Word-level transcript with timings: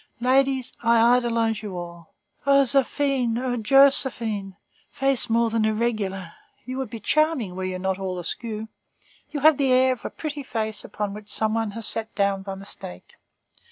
Ladies, 0.19 0.73
I 0.81 0.99
idolize 1.17 1.61
you 1.61 1.77
all. 1.77 2.15
O 2.47 2.63
Zéphine, 2.63 3.37
O 3.37 3.55
Joséphine, 3.57 4.55
face 4.89 5.29
more 5.29 5.51
than 5.51 5.63
irregular, 5.63 6.33
you 6.65 6.79
would 6.79 6.89
be 6.89 6.99
charming 6.99 7.55
were 7.55 7.65
you 7.65 7.77
not 7.77 7.99
all 7.99 8.17
askew. 8.17 8.67
You 9.29 9.41
have 9.41 9.57
the 9.59 9.71
air 9.71 9.93
of 9.93 10.03
a 10.03 10.09
pretty 10.09 10.41
face 10.41 10.83
upon 10.83 11.13
which 11.13 11.29
some 11.29 11.53
one 11.53 11.69
has 11.77 11.85
sat 11.85 12.15
down 12.15 12.41
by 12.41 12.55
mistake. 12.55 13.13